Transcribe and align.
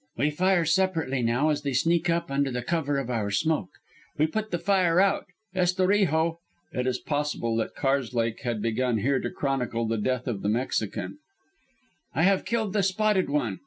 "We 0.17 0.31
fire 0.31 0.65
separately 0.65 1.21
now 1.21 1.49
as 1.51 1.61
they 1.61 1.73
sneak 1.73 2.09
up 2.09 2.31
under 2.31 2.51
cover 2.63 2.97
of 2.97 3.11
our 3.11 3.29
smoke. 3.29 3.69
"We 4.17 4.25
put 4.25 4.49
the 4.49 4.57
fire 4.57 4.99
out. 4.99 5.27
Estorijo" 5.53 6.37
[It 6.73 6.87
is 6.87 6.97
possible 6.97 7.55
that 7.57 7.75
Karslake 7.75 8.39
had 8.41 8.63
begun 8.63 8.97
here 8.97 9.19
to 9.19 9.29
chronicle 9.29 9.85
the 9.87 9.99
death 9.99 10.27
of 10.27 10.41
the 10.41 10.49
Mexican.] 10.49 11.19
"I 12.15 12.23
have 12.23 12.45
killed 12.45 12.73
the 12.73 12.81
Spotted 12.81 13.29
One. 13.29 13.59